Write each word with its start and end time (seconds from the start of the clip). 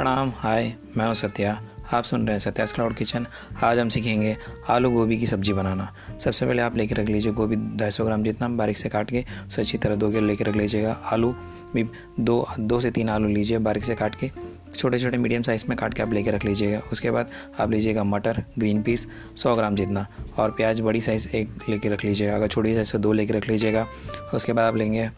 प्रणाम, 0.00 0.32
हाय, 0.36 0.72
मैं 0.96 1.06
हूँ 1.06 1.14
सत्या। 1.14 1.62
आप 1.94 2.04
सुन 2.04 2.22
रहे 2.24 2.32
हैं 2.32 2.38
सत्यास 2.38 2.72
क्लाउड 2.72 2.94
किचन। 2.94 3.26
आज 3.64 3.78
हम 3.78 3.88
सीखेंगे 3.88 4.36
आलू 4.70 4.90
गोभी 4.90 5.18
की 5.18 5.26
सब्ज़ी 5.26 5.52
बनाना। 5.52 5.92
सबसे 6.20 6.46
पहले 6.46 6.62
आप 6.62 6.76
लेके 6.76 6.94
रख 6.94 7.06
लीजिए 7.06 7.32
गोभी 7.32 7.56
ढाई 7.56 7.90
सौ 7.90 8.04
ग्राम, 8.04 8.22
जितना 8.22 8.48
बारीक 8.48 8.76
से 8.76 8.88
काट 8.88 9.10
के, 9.10 9.24
उसे 9.46 9.62
अच्छी 9.62 9.78
तरह 9.78 9.94
दो 9.94 10.10
किलो 10.10 10.26
लेके 10.26 10.44
रख 10.44 10.56
लीजिएगा 10.56 10.92
आलू। 11.12 11.32
भी 11.74 11.84
दो 12.20 12.46
दो 12.60 12.80
से 12.80 12.90
तीन 12.90 13.08
आलू 13.08 13.28
लीजिए 13.28 13.58
बारीक 13.58 13.84
से 13.84 13.94
काट 13.94 14.14
के। 14.14 14.30
छोटे 14.76 14.98
छोटे 14.98 15.18
मीडियम 15.18 15.42
साइज़ 15.42 15.64
में 15.68 15.78
काट 15.78 15.94
के 15.94 16.02
आप 16.02 16.12
लेके 16.12 16.30
रख 16.30 16.44
लीजिएगा। 16.44 16.80
उसके 16.92 17.10
बाद 17.10 17.30
आप 17.60 17.70
लीजिएगा 17.70 18.04
मटर, 18.04 18.44
ग्रीन 18.58 18.82
पीस, 18.82 19.06
सौ 19.36 19.56
ग्राम 19.56 19.74
जितना। 19.74 20.06
और 20.38 20.50
प्याज 20.50 20.80
बड़ी 20.80 21.00
साइज़ 21.00 21.28
एक 21.28 21.68
लेके 21.68 21.88
रख 21.88 22.04
लीजिएगा। 22.04 22.34
अगर 22.34 22.48
छोटी 22.48 22.74
साइज़ 22.74 22.88
से 22.88 22.98
दो 22.98 23.12
लेके 23.12 23.32
रख 23.32 23.48
लीजिएगा। 23.48 23.86
उसके 24.34 24.52
बाद 24.52 24.64
आप 24.64 24.76
लेंगे 24.76 25.10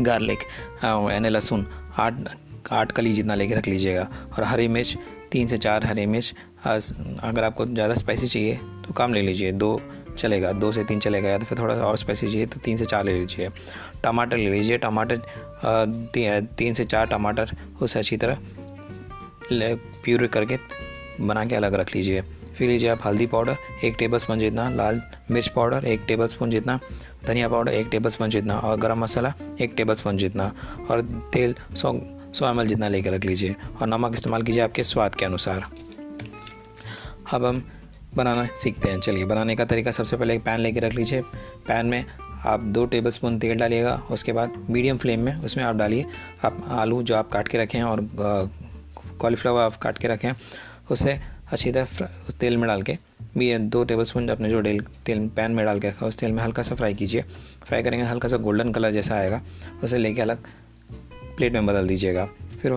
गार्लिक 0.00 0.38
यानी 0.84 1.28
लहसुन। 1.28 1.66
आठ 1.98 2.14
आठ 2.70 2.92
कली 2.92 3.12
जितना 3.12 3.34
लेके 3.34 3.54
रख 3.54 3.68
लीजिएगा। 3.68 4.08
और 4.32 4.44
हरी 4.44 4.68
मिर्च, 4.68 4.96
तीन 5.32 5.46
से 5.46 5.58
चार 5.58 5.84
हरी 5.86 6.06
मिर्च 6.06 6.34
अगर 6.66 7.44
आपको 7.44 7.66
ज़्यादा 7.66 7.94
स्पाइसी 7.94 8.28
चाहिए 8.28 8.54
तो 8.86 8.94
कम 8.94 9.14
ले 9.14 9.22
लीजिए। 9.22 9.52
दो 9.54 9.80
चलेगा, 10.18 10.52
दो 10.52 10.70
से 10.72 10.84
तीन 10.84 11.00
चलेगा, 11.00 11.28
या 11.28 11.38
तो 11.38 11.46
फिर 11.46 11.58
थोड़ा 11.58 11.74
और 11.76 11.96
स्पाइसी 11.96 12.26
चाहिए 12.26 12.46
तो 12.46 12.60
तीन 12.60 12.76
से 12.76 12.84
चार 12.86 13.04
ले 13.04 13.12
लीजिए। 13.12 13.48
टमाटर 14.04 14.36
ले 14.36 14.50
लीजिए, 14.50 14.78
टमाटर 14.78 15.20
तीन 16.56 16.74
से 16.74 16.84
चार 16.84 17.06
टमाटर 17.06 17.56
उसे 17.82 17.98
अच्छी 17.98 18.16
तरह 18.16 18.38
प्यूर 20.04 20.26
करके 20.28 20.56
बना 21.20 21.44
के 21.44 21.54
अलग 21.54 21.74
रख 21.74 21.94
लीजिए। 21.96 22.22
फिर 22.56 22.68
लीजिए 22.68 22.88
आप 22.90 23.00
हल्दी 23.04 23.26
पाउडर, 23.26 23.56
एक 23.84 23.96
टेबल 23.98 24.18
स्पून 24.18 24.38
जितना, 24.38 24.68
लाल 24.70 25.00
मिर्च 25.30 25.48
पाउडर, 25.48 25.84
एक 25.84 26.04
टेबल 26.08 26.26
स्पून 26.26 26.50
जितना, 26.50 26.78
धनिया 27.26 27.48
पाउडर, 27.48 27.72
एक 27.72 27.88
टेबल 27.90 28.10
स्पून 28.10 28.30
जितना, 28.30 28.58
और 28.58 28.76
गरम 28.80 28.98
मसाला, 28.98 29.32
एक 29.60 29.74
टेबल 29.76 29.94
स्पून 29.94 30.16
जितना। 30.16 30.52
और 30.90 31.00
तेल, 31.32 31.54
सौ 31.74 31.92
सौ 32.36 32.48
एम 32.48 32.62
जितना 32.64 32.88
लेकर 32.88 33.12
रख 33.12 33.24
लीजिए 33.24 33.54
और 33.80 33.86
नमक 33.88 34.14
इस्तेमाल 34.14 34.42
कीजिए 34.42 34.62
आपके 34.62 34.82
स्वाद 34.84 35.14
के 35.14 35.24
अनुसार। 35.24 35.64
अब 37.32 37.44
हम 37.44 37.62
बनाना 38.16 38.48
सीखते 38.56 38.88
हैं। 38.88 39.00
चलिए, 39.00 39.24
बनाने 39.24 39.54
का 39.56 39.64
तरीका 39.64 39.90
सबसे 39.90 40.16
पहले 40.16 40.34
एक 40.34 40.42
पैन 40.44 40.60
लेके 40.60 40.80
रख 40.80 40.94
लीजिए। 40.94 41.20
पैन 41.68 41.86
में 41.86 42.04
आप 42.46 42.60
दो 42.60 42.84
टेबल 42.86 43.10
स्पून 43.10 43.38
तेल 43.38 43.58
डालिएगा, 43.58 43.94
उसके 44.10 44.32
बाद 44.32 44.66
मीडियम 44.70 44.98
फ्लेम 44.98 45.20
में 45.20 45.34
उसमें 45.36 45.64
आप 45.64 45.76
डालिए। 45.76 46.04
आप 46.44 46.62
आलू 46.72 47.02
जो 47.02 47.16
आप 47.16 47.30
काट 47.30 47.48
के 47.48 47.58
रखे 47.58 47.78
हैं 47.78 47.84
और 47.84 48.08
कॉलीफ्लावर 49.20 49.62
आप 49.62 49.76
काट 49.76 49.98
के 49.98 50.08
रखें 50.08 50.32
उसे 50.90 51.18
अच्छी 51.52 51.72
तरह 51.72 52.08
उस 52.28 52.34
तेल 52.34 52.56
में 52.56 52.66
डाल 52.68 52.82
के 52.82 52.98
भी 53.38 53.56
दो 53.58 53.84
टेबल 53.84 54.04
स्पून 54.04 54.28
अपने 54.28 54.48
जो 54.50 54.60
डेल 54.60 54.80
तेल, 55.06 55.26
पैन 55.28 55.52
में 55.52 55.64
डाल 55.66 55.80
के 55.80 55.88
रखा 55.88 56.06
उस 56.06 56.18
तेल 56.18 56.32
में 56.32 56.42
हल्का 56.42 56.62
सा 56.62 56.74
फ्राई 56.74 56.94
कीजिए। 56.94 57.24
फ्राई 57.66 57.82
करेंगे, 57.82 58.06
हल्का 58.06 58.28
सा 58.28 58.36
गोल्डन 58.38 58.72
कलर 58.72 58.90
जैसा 58.90 59.14
आएगा, 59.14 59.42
उसे 59.84 59.98
लेके 59.98 60.22
अलग 60.22 60.44
प्लेट 61.36 61.52
में 61.52 61.66
बदल 61.66 61.86
दीजिएगा। 61.86 62.24
फिर 62.62 62.72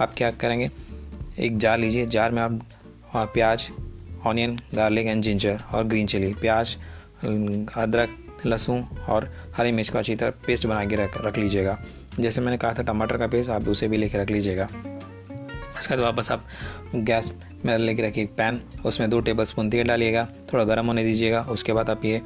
आप 0.00 0.14
क्या 0.16 0.30
करेंगे? 0.32 0.70
एक 1.40 1.58
जार 1.58 1.78
लीजिए। 1.78 2.06
जार 2.06 2.32
में 2.32 2.42
आप 2.42 2.60
प्याज, 3.34 3.68
ऑनियन, 4.26 4.58
गार्लिक 4.74 5.06
एंड 5.06 5.22
जिंजर 5.22 5.60
और 5.72 5.84
ग्रीन 5.84 6.06
चिली। 6.06 6.32
प्याज, 6.34 6.76
अदरक, 7.76 8.16
लहसुन 8.46 8.84
और 9.08 9.32
हरी 9.56 9.72
मिर्च 9.72 9.88
को 9.88 9.98
अच्छी 9.98 10.14
तरह 10.14 10.30
पेस्ट 10.46 10.66
बना 10.66 10.84
के 10.84 10.96
रख 10.96 11.20
रख 11.26 11.38
लीजिएगा। 11.38 11.78
जैसे 12.20 12.40
मैंने 12.40 12.56
कहा 12.56 12.72
था, 12.72 12.82
टमाटर 12.82 13.16
का 13.16 13.26
पेस्ट 13.26 13.50
आप 13.50 13.68
उसे 13.68 13.88
भी 13.88 13.96
लेके 13.96 14.18
रख 14.18 14.30
लीजिएगा। 14.30 14.64
उसके 14.64 15.94
बाद 15.94 16.00
वापस 16.00 16.30
आप 16.32 16.46
गैस 16.94 17.32
में 17.64 17.76
लेके 17.78 18.02
रखिए 18.02 18.26
पैन। 18.36 18.60
उसमें 18.86 19.08
दो 19.10 19.20
टेबल 19.20 19.44
स्पून 19.44 19.70
तेल 19.70 19.86
डालिएगा, 19.88 20.26
थोड़ा 20.52 20.64
गर्म 20.64 20.86
होने 20.86 21.04
दीजिएगा। 21.04 21.40
उसके 21.42 21.72
बाद 21.72 21.90
आप 21.90 22.04
ये 22.04 22.20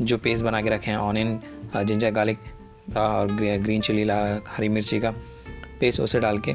जो 0.00 0.18
पेस्ट 0.18 0.44
बना 0.44 0.60
के 0.60 0.70
रखे 0.70 0.94
ऑनियन, 0.94 1.38
जिंजर, 1.76 2.10
गार्लिक 2.10 2.38
और 2.96 3.32
ग्रीन 3.58 3.80
चिली, 3.80 4.02
हरी 4.48 4.68
मिर्ची 4.68 5.00
का 5.00 5.14
पेस्ट 5.80 6.00
उसे 6.00 6.20
डाल 6.20 6.38
के, 6.38 6.54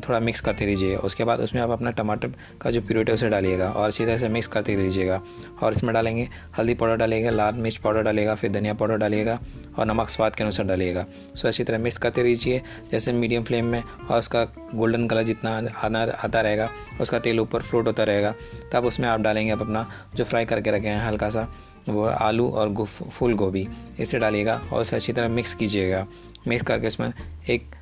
थोड़ा 0.00 0.18
मिक्स 0.20 0.40
करते 0.40 0.66
रहिए। 0.66 0.96
उसके 0.96 1.24
बाद 1.24 1.40
उसमें 1.40 1.60
आप 1.62 1.70
अपना 1.70 1.90
टमाटर 1.90 2.32
का 2.60 2.70
जो 2.70 2.80
प्यूरिट 2.80 3.08
है 3.08 3.14
उसे 3.14 3.28
डालिएगा 3.28 3.70
और 3.70 3.86
अच्छी 3.86 4.04
तरह 4.06 4.18
से 4.18 4.28
मिक्स 4.28 4.46
करते 4.46 4.74
रहिएगा। 4.76 5.20
और 5.62 5.72
इसमें 5.72 5.92
डालेंगे 5.94 6.28
हल्दी 6.58 6.74
पाउडर 6.74 6.96
डालिएगा, 6.96 7.30
लाल 7.30 7.54
मिर्च 7.54 7.76
पाउडर 7.76 8.02
डालिएगा, 8.02 8.34
फिर 8.34 8.52
धनिया 8.52 8.74
पाउडर 8.74 8.96
डालिएगा 8.96 9.38
और 9.78 9.86
नमक 9.86 10.08
स्वाद 10.08 10.36
के 10.36 10.42
अनुसार 10.44 10.66
डालिएगा। 10.66 11.04
सो 11.34 11.48
अच्छी 11.48 11.64
तरह 11.64 11.78
मिक्स 11.78 11.98
करते 11.98 12.22
रहिए। 12.22 12.62
जैसे 12.92 13.12
मीडियम 13.12 13.44
फ्लेम 13.44 13.64
में 13.64 13.82
और 13.82 14.18
उसका 14.18 14.44
गोल्डन 14.74 15.06
कलर 15.08 15.22
जितना 15.22 15.56
आना, 15.84 16.02
आता 16.02 16.40
रहेगा, 16.40 16.68
उसका 17.00 17.18
तेल 17.18 17.40
ऊपर 17.40 17.62
फ्लोट 17.62 17.86
होता 17.86 18.04
रहेगा, 18.04 18.34
तब 18.72 18.84
उसमें 18.84 19.08
आप 19.08 19.20
डालेंगे 19.20 19.52
आप 19.52 19.60
अपना 19.60 19.88
जो 20.16 20.24
फ्राई 20.24 20.44
करके 20.44 20.70
रखे 20.70 20.88
हैं 20.88 21.06
हल्का 21.06 21.30
सा, 21.30 21.48
वो 21.88 22.04
आलू 22.04 22.48
और 22.50 22.74
फूल 22.84 23.34
गोभी। 23.34 23.66
इसे 24.00 24.18
डालिएगा 24.18 24.60
और 24.72 24.80
उसे 24.80 24.96
अच्छी 24.96 25.12
तरह 25.12 25.28
मिक्स 25.28 25.54
कीजिएगा। 25.54 26.06
मिक्स 26.48 26.64
करके 26.64 26.86
इसमें 26.86 27.12
एक 27.50 27.74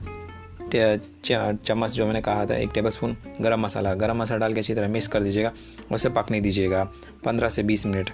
चम्मच 0.76 1.90
जो 1.90 2.06
मैंने 2.06 2.20
कहा 2.20 2.44
था, 2.46 2.56
एक 2.56 2.70
टेबल 2.74 2.90
स्पून 2.90 3.16
गर्म 3.40 3.60
मसाला। 3.60 3.94
गर्म 3.94 4.16
मसाला 4.16 4.38
डाल 4.38 4.54
के 4.54 4.60
अच्छी 4.60 4.74
तरह 4.74 4.88
मिक्स 4.88 5.08
कर 5.08 5.22
दीजिएगा, 5.22 5.52
उसे 5.92 6.08
पकने 6.08 6.40
दीजिएगा 6.40 6.84
पंद्रह 7.24 7.48
से 7.48 7.62
बीस 7.62 7.86
मिनट। 7.86 8.10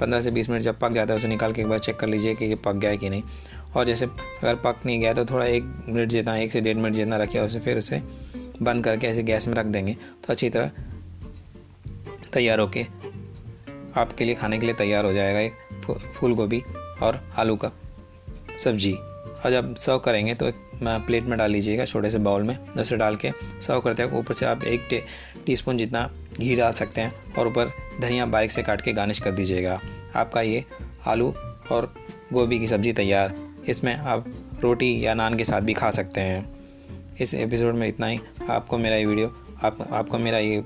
पंद्रह 0.00 0.20
से 0.20 0.30
बीस 0.30 0.50
मिनट 0.50 0.62
जब 0.62 0.78
पक 0.78 0.92
जाता 0.92 1.12
है, 1.12 1.18
उसे 1.18 1.28
निकाल 1.28 1.52
के 1.52 1.60
एक 1.60 1.68
बार 1.68 1.78
चेक 1.78 1.96
कर 1.96 2.06
लीजिए 2.06 2.34
कि 2.34 2.54
पक 2.54 2.74
गया 2.74 2.90
है 2.90 2.96
कि 2.96 3.10
नहीं। 3.10 3.22
और 3.76 3.86
जैसे 3.86 4.06
अगर 4.06 4.54
पक 4.56 4.76
नहीं 4.86 5.00
गया 5.00 5.12
तो 5.14 5.24
थोड़ा 5.24 5.46
एक 5.46 5.62
मिनट 5.88 6.08
जितना, 6.08 6.36
एक 6.36 6.52
से 6.52 6.60
डेढ़ 6.60 6.76
मिनट 6.76 6.94
जितना 6.94 7.16
रखिए, 7.16 7.40
उसे 7.40 7.60
फिर 7.60 7.78
उसे 7.78 8.02
बंद 8.62 8.84
करके 8.84 9.06
ऐसे 9.06 9.22
गैस 9.22 9.48
में 9.48 9.54
रख 9.54 9.66
देंगे। 9.66 9.94
तो 9.94 10.32
अच्छी 10.32 10.50
तरह 10.50 10.70
तैयार 12.32 12.58
होके 12.58 12.86
आपके 13.96 14.24
लिए, 14.24 14.34
खाने 14.34 14.58
के 14.58 14.66
लिए 14.66 14.74
तैयार 14.74 15.04
हो 15.04 15.12
जाएगा 15.12 15.40
एक 15.40 15.52
फूल 16.14 16.34
गोभी 16.34 16.62
और 17.02 17.20
आलू 17.38 17.56
का 17.56 17.70
सब्ज़ी। 18.58 18.92
और 18.92 19.50
जब 19.50 19.74
सर्व 19.74 19.98
करेंगे 19.98 20.34
तो 20.34 20.46
एक 20.46 20.67
प्लेट 20.82 21.24
में 21.24 21.36
डाल 21.38 21.50
लीजिएगा 21.50 21.84
छोटे 21.84 22.10
से 22.10 22.18
बाउल 22.18 22.42
में 22.42 22.56
उसे 22.58 22.96
डाल 22.96 23.16
के 23.16 23.30
सर्व 23.60 23.80
करते 23.80 24.02
हैं। 24.02 24.10
ऊपर 24.10 24.34
से 24.34 24.46
आप 24.46 24.64
एक 24.64 24.88
टे 25.46 25.56
स्पून 25.56 25.78
जितना 25.78 26.08
घी 26.40 26.54
डाल 26.56 26.72
सकते 26.72 27.00
हैं 27.00 27.34
और 27.34 27.46
ऊपर 27.46 27.72
धनिया 28.00 28.26
बारीक 28.26 28.50
से 28.50 28.62
काट 28.62 28.80
के 28.80 28.92
गार्निश 28.92 29.20
कर 29.20 29.30
दीजिएगा। 29.30 29.80
आपका 30.16 30.40
ये 30.40 30.64
आलू 31.06 31.34
और 31.72 31.92
गोभी 32.32 32.58
की 32.58 32.68
सब्ज़ी 32.68 32.92
तैयार। 32.92 33.34
इसमें 33.68 33.94
आप 33.96 34.24
रोटी 34.62 35.06
या 35.06 35.14
नान 35.14 35.36
के 35.36 35.44
साथ 35.44 35.60
भी 35.60 35.74
खा 35.74 35.90
सकते 35.90 36.20
हैं। 36.20 37.14
इस 37.20 37.34
एपिसोड 37.34 37.74
में 37.74 37.86
इतना 37.88 38.06
ही। 38.06 38.20
आपको 38.50 38.78
मेरा 38.78 38.96
ये 38.96 39.06
वीडियो 39.06 39.34
आप 39.64 39.86
आपको 39.92 40.18
मेरा 40.18 40.38
ये 40.38 40.62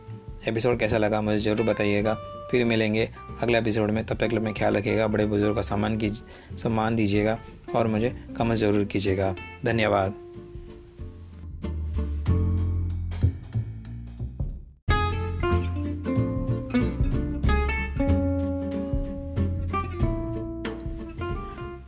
एपिसोड 0.49 0.79
कैसा 0.79 0.99
लगा 0.99 1.21
मुझे 1.23 1.39
ज़रूर 1.39 1.67
बताइएगा। 1.67 2.17
फिर 2.53 2.65
मिलेंगे 2.65 3.09
अगले 3.43 3.59
एपिसोड 3.59 3.91
में। 3.91 4.05
तब 4.07 4.17
तक 4.17 4.33
में 4.35 4.53
ख्याल 4.55 4.77
रखिएगा, 4.77 5.07
बड़े 5.07 5.27
बुज़ुर्ग 5.27 5.57
का 5.57 5.63
सम्मान 5.63 5.97
की, 5.97 6.11
सम्मान 6.59 6.97
दीजिएगा 6.97 7.39
और 7.77 7.87
मुझे 7.87 8.11
कमेंट 8.39 8.59
ज़रूर 8.59 8.85
कीजिएगा। 8.85 9.35
धन्यवाद। 9.65 10.15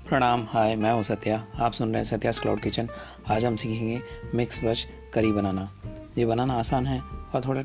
प्रणाम। 0.08 0.46
हाय, 0.50 0.74
मैं 0.76 0.92
हूँ 0.92 1.02
सत्या। 1.02 1.44
आप 1.60 1.72
सुन 1.72 1.88
रहे 1.88 1.96
हैं 1.96 2.04
सत्या 2.04 2.32
क्लाउड 2.32 2.60
किचन 2.60 2.88
आज 3.30 3.44
हम 3.44 3.56
सीखेंगे 3.56 4.00
मिक्स 4.34 4.62
वेज 4.64 4.86
करी 5.14 5.32
बनाना। 5.32 5.70
ये 6.18 6.26
बनाना 6.26 6.54
आसान 6.54 6.86
है 6.86 7.00
और 7.00 7.44
थोड़ा 7.44 7.62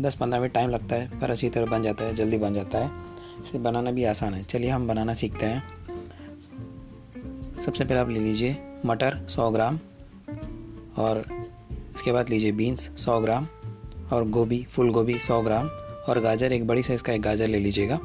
दस 0.00 0.14
पंद्रह 0.14 0.40
मिनट 0.40 0.52
टाइम 0.52 0.70
लगता 0.70 0.96
है, 0.96 1.20
पर 1.20 1.30
अच्छी 1.30 1.48
तरह 1.48 1.66
बन 1.66 1.82
जाता 1.82 2.04
है, 2.04 2.14
जल्दी 2.14 2.38
बन 2.38 2.54
जाता 2.54 2.78
है। 2.78 2.90
इसे 3.42 3.58
बनाना 3.58 3.90
भी 3.90 4.04
आसान 4.04 4.34
है। 4.34 4.42
चलिए 4.42 4.70
हम 4.70 4.88
बनाना 4.88 5.14
सीखते 5.14 5.46
हैं। 5.46 5.80
सबसे 7.60 7.84
पहले 7.84 8.00
आप 8.00 8.08
ले 8.08 8.20
लीजिए 8.20 8.56
मटर 8.86 9.26
100 9.28 9.50
ग्राम 9.50 9.78
और 10.96 11.24
इसके 11.94 12.12
बाद 12.12 12.28
लीजिए 12.28 12.52
बीन्स 12.52 12.90
100 12.98 13.20
ग्राम 13.20 13.46
और 14.12 14.28
गोभी 14.28 14.62
फुल 14.64 14.90
गोभी 14.90 15.18
100 15.18 15.40
ग्राम 15.42 15.66
और 16.08 16.20
गाजर, 16.20 16.52
एक 16.52 16.66
बड़ी 16.66 16.82
साइज़ 16.82 17.02
का 17.02 17.12
एक 17.12 17.22
गाजर 17.22 17.48
ले 17.48 17.58
लीजिएगा 17.58 17.98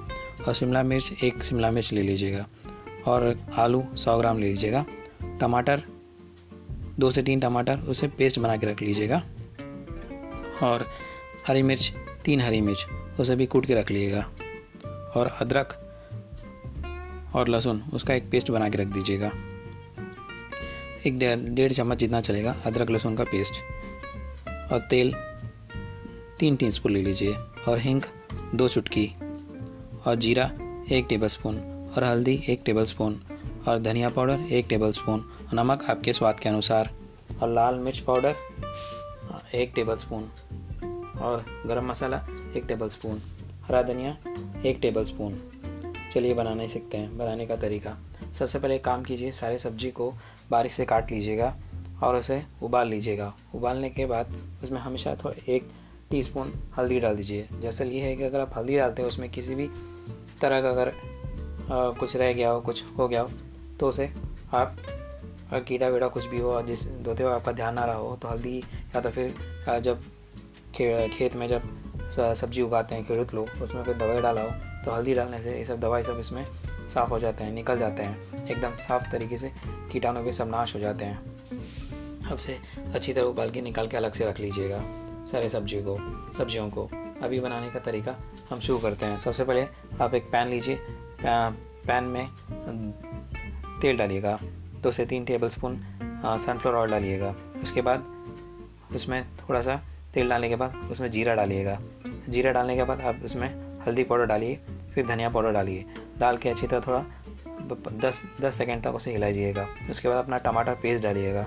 और 0.48 0.54
शिमला 0.54 0.84
मिर्च, 0.84 1.24
एक 1.24 1.44
शिमला 1.44 1.72
मिर्च 1.72 1.94
ले 1.94 2.02
लीजिएगा 2.02 2.48
और 3.08 3.40
आलू 3.58 3.84
100 3.96 4.18
ग्राम 4.18 4.40
ले 4.40 4.48
लीजिएगा। 4.48 4.86
टमाटर, 5.42 5.84
दो 7.00 7.12
से 7.12 7.24
तीन 7.24 7.40
टमाटर, 7.40 7.78
उसे 7.78 8.08
पेस्ट 8.08 8.40
बना 8.40 8.58
के 8.58 8.68
रख 8.68 8.82
लीजिएगा 8.82 9.24
और 10.64 10.88
हरी 11.48 11.64
मिर्च, 11.64 11.94
तीन 12.26 12.42
हरी 12.42 12.62
मिर्च 12.62 12.88
उसे 13.20 13.36
भी 13.36 13.46
कूट 13.46 13.66
के 13.66 13.76
रख 13.76 13.92
लीजिएगा। 13.92 14.32
और 15.16 15.28
अदरक 15.28 15.82
और 17.36 17.48
लहसुन, 17.48 17.84
उसका 17.94 18.14
एक 18.14 18.32
पेस्ट 18.32 18.52
बना 18.52 18.70
के 18.70 18.78
रख 18.78 18.88
दीजिएगा। 18.88 19.32
एक 21.08 21.20
डेढ़ 21.56 21.72
चम्मच 21.72 21.98
जितना 21.98 22.22
चलेगा, 22.22 22.56
अदरक, 22.66 22.90
लहसुन 22.90 23.16
का 23.16 23.24
पेस्ट। 23.24 23.54
और 24.74 24.80
तेल, 24.80 25.14
तीन 26.40 26.56
टी 26.56 26.72
स्पून 26.72 26.92
ले 26.92 27.02
लीजिए। 27.02 27.34
और 27.68 27.80
हिंग, 27.80 28.02
दो 28.56 28.68
चुटकी। 28.68 29.16
और 30.08 30.16
जीरा, 30.16 30.52
एक 30.92 31.06
टेबल 31.10 31.28
स्पून 31.28 31.58
और 31.98 32.04
हल्दी, 32.04 32.44
एक 32.50 32.62
टेबल 32.66 32.86
स्पून 32.86 33.22
और 33.68 33.80
धनिया 33.80 34.10
पाउडर, 34.10 34.40
एक 34.52 34.66
टेबल 34.70 34.92
स्पून 34.92 35.26
नमक 35.54 35.90
आपके 35.90 36.14
स्वाद 36.14 36.40
के 36.40 36.50
अनुसार। 36.50 36.94
और 37.44 37.50
लाल 37.50 37.76
मिर्च 37.76 38.00
पाउडर, 38.00 38.36
एक 39.56 39.72
टेबल 39.76 39.96
स्पून 39.96 40.32
और 41.22 41.46
गरम 41.66 41.86
मसाला 41.86 42.18
एक 42.58 42.66
टेबल 42.68 42.90
स्पून 42.90 43.22
हरा 43.64 43.82
धनिया 43.84 44.18
एक 44.66 44.80
टेबल 44.82 45.04
स्पून 45.04 45.40
चलिए 46.14 46.34
बनाने 46.34 46.68
सीखते 46.70 46.98
हैं 46.98 47.18
बनाने 47.18 47.46
का 47.46 47.56
तरीका। 47.56 47.98
सबसे 48.34 48.60
पहले 48.60 48.78
काम 48.80 49.04
कीजिए 49.04 49.32
सारे 49.32 49.58
सब्ज़ी 49.60 49.92
को 49.92 50.14
बारीक 50.52 50.74
से 50.74 50.86
काट 50.86 51.12
लीजिएगा 51.12 51.56
और 52.04 52.16
उसे 52.16 52.42
उबाल 52.64 52.88
लीजिएगा। 52.88 53.34
उबालने 53.56 53.90
के 53.90 54.06
बाद 54.06 54.36
उसमें 54.64 54.80
हमेशा 54.82 55.16
थोड़ा 55.16 55.52
एक 55.54 55.70
टीस्पून 56.12 56.54
हल्दी 56.78 57.00
डाल 57.00 57.16
दीजिए। 57.16 57.48
जैसे 57.62 57.86
ये 57.86 58.02
है 58.02 58.16
कि 58.16 58.24
अगर 58.24 58.40
आप 58.40 58.58
हल्दी 58.58 58.78
डालते 58.78 59.02
हो 59.02 59.08
उसमें 59.08 59.30
किसी 59.30 59.56
भी 59.56 59.68
तरह 60.42 60.62
का 60.62 60.70
अगर 60.70 60.88
आ, 60.88 61.90
कुछ 61.90 62.16
रह 62.16 62.34
गया 62.34 62.50
हो 62.50 62.62
कुछ 62.62 62.84
हो 62.98 63.08
गया 63.08 63.22
हो 63.22 63.30
तो 63.80 63.90
उसे 63.90 64.06
आप 64.54 64.78
कीड़ा 65.68 65.88
वीड़ा 65.88 66.08
कुछ 66.08 66.26
भी 66.26 66.40
हो 66.40 66.62
जिस 66.62 66.88
धोते 67.02 67.24
हुए 67.24 67.34
आपका 67.34 67.52
ध्यान 67.52 67.74
ना 67.74 67.86
रहा 67.86 67.96
हो 67.96 68.16
तो 68.16 68.28
हल्दी 68.28 68.58
या 68.60 69.02
तो 69.02 69.10
फिर 69.10 69.80
जब 69.80 70.04
खेत 70.76 71.36
में 71.36 71.48
जब 71.48 71.62
सब्ज़ी 72.12 72.62
उगाते 72.62 72.96
हैं 72.96 73.06
खेडूत 73.08 73.34
लोग, 73.34 73.50
उसमें 73.64 73.84
कोई 73.86 73.94
दवाई 73.94 74.22
डाला 74.22 74.42
हो 74.42 74.50
तो 74.86 74.92
हल्दी 74.92 75.14
डालने 75.14 75.40
से 75.42 75.58
ये 75.58 75.66
सब 75.66 75.80
दवाई 75.80 76.04
सब 76.04 76.20
इसमें 76.20 76.46
साफ़ 76.90 77.10
हो 77.10 77.20
जाते 77.20 77.44
हैं, 77.44 77.52
निकल 77.52 77.80
जाते 77.80 78.04
हैं। 78.04 78.48
एकदम 78.48 78.76
साफ़ 78.78 79.10
तरीके 79.12 79.38
से 79.38 79.52
कीटाणु 79.92 80.24
के 80.24 80.34
सब 80.34 80.50
नाश 80.50 80.76
हो 80.76 80.80
जाते 80.80 81.06
हैं। 81.06 81.18
अब 82.26 82.38
से 82.38 82.58
अच्छी 82.94 83.14
तरह 83.14 83.24
उबाल 83.24 83.52
के 83.52 83.62
निकाल 83.62 83.88
के 83.88 83.98
अलग 83.98 84.14
से 84.14 84.26
रख 84.26 84.40
लीजिएगा 84.40 84.82
सारे 85.26 85.50
सब्ज़ी 85.50 85.82
को, 85.82 85.98
सब्जियों 86.38 86.70
को। 86.70 86.90
अभी 87.24 87.40
बनाने 87.40 87.70
का 87.72 87.80
तरीका 87.80 88.16
हम 88.50 88.60
शुरू 88.60 88.80
करते 88.80 89.06
हैं। 89.06 89.18
सबसे 89.18 89.44
पहले 89.44 89.66
आप 90.02 90.14
एक 90.14 90.24
पैन 90.32 90.48
लीजिए 90.48 90.78
पैन 91.22 92.04
में 92.06 92.28
तेल 93.82 93.98
डालिएगा, 93.98 94.38
दो 94.84 94.92
से 94.92 95.06
तीन 95.06 95.26
टेबल 95.26 95.50
स्पून 95.50 95.78
सनफ्लावर 96.40 96.78
ऑयल 96.78 96.92
डालिएगा। 96.92 97.36
उसके 97.64 97.82
बाद 97.82 98.06
उसमें 98.96 99.24
थोड़ा 99.40 99.62
सा 99.62 99.82
तेल 100.16 100.30
डालने 100.30 100.50
के 100.50 100.56
बाद 100.56 100.76
उसमें 100.92 101.12
जीरा 101.12 101.36
डालिएगा। 101.36 101.78
जीरा 102.30 102.52
डालने 102.52 102.76
के 102.76 102.84
बाद 102.84 103.02
आप 103.02 103.20
उसमें 103.26 103.48
हल्दी 103.88 104.04
पाउडर 104.04 104.26
डालिए, 104.26 104.60
फिर 104.94 105.08
धनिया 105.08 105.30
पाउडर 105.30 105.52
डालिए। 105.52 105.86
डाल 106.20 106.38
के 106.38 106.50
अच्छी 106.50 106.68
तरह 106.68 106.80
थोड़ा 106.80 107.06
दस 108.02 108.24
दस 108.42 108.58
सेकेंड 108.58 108.84
तक 108.84 108.96
उसे 108.96 109.12
हिलाइएगा। 109.12 109.68
उसके 109.90 110.08
बाद 110.10 110.18
अपना 110.18 110.38
टमाटर 110.38 110.74
पेस्ट 110.74 111.04
डालिएगा। 111.04 111.46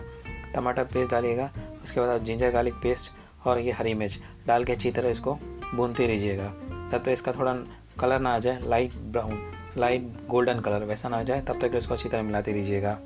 टमाटर 0.54 0.84
पेस्ट 0.84 1.10
डालिएगा, 1.10 1.50
उसके 1.84 2.00
बाद 2.00 2.08
आप 2.10 2.22
जिंजर 2.22 2.50
गार्लिक 2.50 2.74
पेस्ट 2.74 3.10
और 3.46 3.58
ये 3.58 3.72
हरी 3.72 3.94
मिर्च 3.94 4.18
डाल 4.46 4.64
के 4.64 4.72
अच्छी 4.72 4.90
तरह 4.90 5.10
इसको 5.10 5.34
भूनते 5.74 6.06
रहिएगा। 6.06 6.48
तब 6.92 7.02
तक 7.04 7.08
इसका 7.08 7.32
थोड़ा 7.32 7.54
कलर 8.00 8.20
ना 8.20 8.34
आ 8.34 8.38
जाए, 8.38 8.60
light 8.64 8.94
brown, 8.94 9.52
light 9.78 10.02
golden 10.28 10.60
colour 10.60 10.84
वैसा 10.84 11.08
ना 11.08 11.16
आ 11.16 11.22
जाए, 11.22 11.40
तब 11.40 11.60
तक 11.60 11.74
इसको 11.74 11.94
अच्छी 11.94 12.08
तरह 12.08 12.22
मिलाते 12.22 12.52
रहिएगा। 12.52 12.98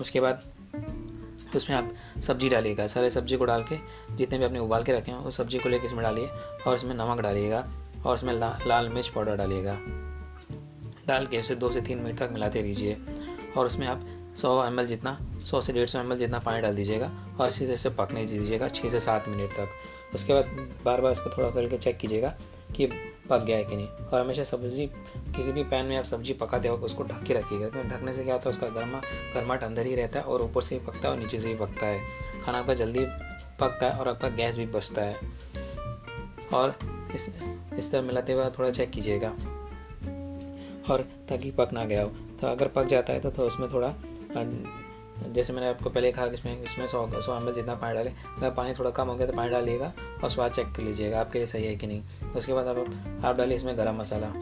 उसके 0.00 0.20
बाद 0.20 0.42
उसमें 1.56 1.76
आप 1.76 1.92
सब्ज़ी 2.22 2.48
डालिएगा। 2.48 2.86
सारे 2.86 3.10
सब्ज़ी 3.10 3.36
को 3.36 3.44
डाल 3.44 3.64
के 3.72 3.76
जितने 4.16 4.38
भी 4.38 4.44
आपने 4.44 4.58
उबाल 4.58 4.82
के 4.82 4.92
रखे 4.92 5.10
हैं 5.10 5.18
उस 5.18 5.36
सब्ज़ी 5.36 5.58
को 5.58 5.68
लेकर 5.68 5.86
इसमें 5.86 6.02
डालिए 6.02 6.28
और 6.66 6.74
इसमें 6.74 6.94
नमक 6.94 7.20
डालिएगा 7.20 7.66
और 8.06 8.14
इसमें 8.14 8.32
ला, 8.34 8.58
लाल 8.66 8.88
मिर्च 8.88 9.08
पाउडर 9.08 9.36
डालिएगा। 9.36 9.78
डाल 11.08 11.26
के 11.26 11.40
उसे 11.40 11.54
दो 11.54 11.70
से 11.70 11.80
तीन 11.80 11.98
मिनट 11.98 12.18
तक 12.18 12.30
मिलाते 12.32 12.62
रहिए 12.62 12.96
और 13.56 13.66
उसमें 13.66 13.86
आप 13.86 14.06
सौ 14.36 14.64
एम 14.66 14.82
जितना 14.82 15.18
सौ 15.44 15.60
से 15.60 15.72
डेढ़ 15.72 15.88
सौ 15.88 15.98
एम 15.98 16.14
जितना 16.14 16.38
पानी 16.38 16.60
डाल 16.60 16.74
दीजिएगा 16.76 17.10
और 17.40 17.46
इसी 17.46 17.66
तरह 17.66 17.76
से 17.76 17.90
पकने 17.90 18.24
दीजिएगा 18.26 18.68
छः 18.68 18.88
से 18.88 19.00
सात 19.00 19.28
मिनट 19.28 19.50
तक। 19.50 20.14
उसके 20.14 20.34
बाद 20.34 20.44
बार 20.84 21.00
बार 21.00 21.12
इसको 21.12 21.30
थोड़ा 21.30 21.50
करके 21.50 21.76
चेक 21.76 21.98
कीजिएगा 21.98 22.28
कि 22.76 22.86
पक 23.30 23.42
गया 23.42 23.56
है 23.56 23.64
कि 23.64 23.76
नहीं? 23.76 23.88
और 23.88 24.20
हमेशा 24.20 24.44
सब्ज़ी 24.44 24.86
किसी 25.36 25.52
भी 25.52 25.62
पैन 25.64 25.86
में 25.86 25.96
आप 25.96 26.04
सब्ज़ी 26.04 26.32
पकाते 26.32 26.68
हो 26.68 26.76
उसको 26.76 27.02
ढक 27.02 27.22
के 27.22 27.34
रखिएगा 27.34 27.68
क्योंकि 27.68 27.88
ढकने 27.88 28.14
से 28.14 28.24
क्या 28.24 28.34
होता 28.34 28.48
है 28.48 28.50
उसका 28.50 28.68
गर्मा 28.68 29.00
गर्माट 29.34 29.64
अंदर 29.64 29.86
ही 29.86 29.94
रहता 29.94 30.18
है 30.18 30.24
और 30.24 30.42
ऊपर 30.42 30.62
से 30.62 30.78
भी 30.78 30.86
पकता 30.86 31.08
है 31.08 31.14
और 31.14 31.20
नीचे 31.20 31.38
से 31.38 31.48
भी 31.48 31.54
पकता 31.54 31.86
है। 31.86 32.00
खाना 32.44 32.58
आपका 32.58 32.74
जल्दी 32.74 33.06
पकता 33.60 33.90
है 33.90 33.98
और 34.00 34.08
आपका 34.08 34.28
गैस 34.28 34.56
भी 34.56 34.66
बचता 34.66 35.02
है। 35.02 35.16
और 36.54 36.78
इस 37.14 37.28
इस 37.78 37.90
तरह 37.92 38.02
मिलाते 38.02 38.32
हुए 38.32 38.44
थोड़ा 38.58 38.70
चेक 38.70 38.90
कीजिएगा। 38.90 39.28
और 40.90 41.00
ताकि 41.28 41.50
पक 41.50 41.72
ना 41.72 41.84
गया 41.84 42.02
हो। 42.02 42.10
तो 42.40 42.46
अगर 42.46 42.68
पक 42.68 42.84
जाता 42.84 43.12
है 43.12 43.20
तो, 43.20 43.30
तो 43.30 43.42
उसमें 43.42 43.68
थोड़ा 43.72 43.94
जैसे 45.28 45.52
मैंने 45.52 45.68
आपको 45.68 45.90
पहले 45.90 46.12
कहा 46.12 46.26
कि 46.26 46.34
इसमें 46.34 46.62
इसमें 46.62 46.86
सौ 46.86 47.10
सौ 47.14 47.36
एम 47.36 47.50
जितना 47.52 47.74
पानी 47.74 47.94
डाले 47.94 48.10
अगर 48.10 48.50
पानी 48.50 48.72
थोड़ा 48.74 48.90
कम 48.90 49.08
हो 49.08 49.14
गया 49.16 49.26
तो 49.26 49.32
पानी 49.32 49.50
डालिएगा। 49.50 49.92
और 50.22 50.30
स्वाद 50.30 50.52
चेक 50.52 50.66
कर 50.66 50.82
लीजिएगा, 50.82 51.20
आपके 51.20 51.38
लिए 51.38 51.46
सही 51.46 51.64
है 51.64 51.74
कि 51.76 51.86
नहीं। 51.86 52.30
उसके 52.36 52.52
बाद 52.52 52.66
आप 52.68 52.78
आप 53.24 53.36
डालिए 53.36 53.56
इसमें 53.56 53.76
गर्म 53.78 53.96
मसाला। 53.96 54.32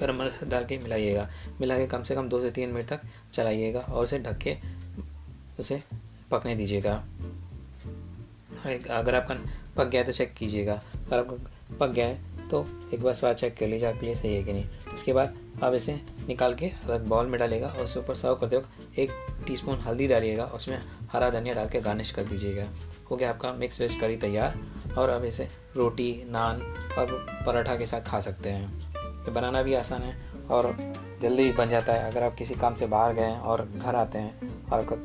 गर्म 0.00 0.22
मसाला 0.22 0.50
डाल 0.50 0.64
के 0.64 0.78
मिलाइएगा। 0.78 1.28
मिला 1.60 1.76
के 1.78 1.86
कम 1.86 2.02
से 2.02 2.14
कम 2.14 2.28
दो 2.28 2.40
से 2.40 2.50
तीन 2.50 2.70
मिनट 2.70 2.88
तक 2.88 3.00
चलाइएगा 3.32 3.80
और 3.80 4.04
उसे 4.04 4.18
ढक 4.18 4.38
के 4.38 4.56
उसे 5.60 5.82
पकने 6.30 6.54
दीजिएगा। 6.56 6.94
अगर 8.90 9.14
आपका 9.14 9.34
पक 9.76 9.88
गया 9.88 10.02
तो 10.04 10.12
चेक 10.12 10.32
कीजिएगा। 10.34 10.82
अगर 10.96 11.18
आपका 11.18 11.76
पक 11.76 11.88
गया 11.88 12.06
है 12.06 12.48
तो 12.48 12.66
एक 12.94 13.02
बार 13.02 13.14
स्वाद 13.14 13.36
चेक 13.36 13.56
कर 13.56 13.66
लीजिए, 13.66 13.88
आपके 13.88 14.06
लिए 14.06 14.14
सही 14.14 14.34
है 14.34 14.42
कि 14.44 14.52
नहीं। 14.52 14.64
उसके 14.94 15.12
बाद 15.12 15.36
आप 15.62 15.74
इसे 15.74 16.00
निकाल 16.28 16.54
के 16.54 16.66
अलग 16.66 17.06
बाउल 17.06 17.26
में 17.26 17.38
डालेगा 17.40 17.68
और 17.68 17.84
उसके 17.84 18.00
ऊपर 18.00 18.14
सर्व 18.14 18.34
करते 18.34 18.56
वक्त 18.56 18.98
एक 18.98 19.10
टीस्पून 19.46 19.78
हल्दी 19.78 20.06
डालिएगा। 20.08 20.44
उसमें 20.44 20.80
हरा 21.12 21.30
धनिया 21.30 21.54
डाल 21.54 21.68
के 21.68 21.80
गार्निश 21.80 22.10
कर 22.10 22.24
दीजिएगा। 22.24 22.68
हो 23.10 23.16
गया 23.16 23.30
आपका 23.30 23.52
मिक्स 23.52 23.80
वेज 23.80 23.94
करी 23.94 24.16
तैयार। 24.16 24.58
और 24.98 25.08
अब 25.08 25.24
इसे 25.24 25.48
रोटी 25.76 26.24
नान 26.28 26.60
और 26.98 27.26
पराठा 27.46 27.76
के 27.76 27.86
साथ 27.86 28.00
खा 28.00 28.20
सकते 28.20 28.50
हैं। 28.50 28.66
ये 29.24 29.30
बनाना 29.30 29.62
भी 29.62 29.74
आसान 29.74 30.02
है 30.02 30.16
और 30.50 30.74
जल्दी 31.22 31.44
भी 31.44 31.52
बन 31.52 31.70
जाता 31.70 31.92
है। 31.92 32.10
अगर 32.10 32.22
आप 32.22 32.34
किसी 32.34 32.54
काम 32.54 32.74
से 32.74 32.86
बाहर 32.86 33.12
गए 33.14 33.22
हैं 33.22 33.40
और 33.40 33.68
घर 33.76 33.94
आते 33.94 34.18
हैं 34.18 34.66
और 34.66 34.80
आपका 34.80 34.96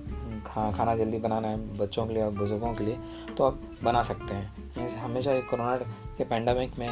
खा, 0.44 0.72
खाना 0.72 0.96
जल्दी 0.96 1.18
बनाना 1.18 1.48
है 1.48 1.78
बच्चों 1.78 2.06
के 2.08 2.14
लिए 2.14 2.24
और 2.24 2.32
बुज़ुर्गों 2.32 2.74
के 2.74 2.84
लिए 2.84 2.98
तो 3.38 3.44
आप 3.44 3.62
बना 3.84 4.04
सकते 4.04 4.34
हैं। 4.34 4.96
हमेशा 4.96 5.32
एक 5.32 5.50
कोरोना 5.50 5.76
के 6.18 6.24
पैंडमिक 6.24 6.78
में 6.80 6.90